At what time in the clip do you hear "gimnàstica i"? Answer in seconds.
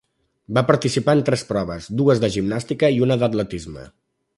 2.39-3.01